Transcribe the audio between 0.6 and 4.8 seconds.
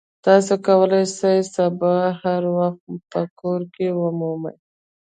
کولی شئ سبا هر وخت ما په کور کې ومومئ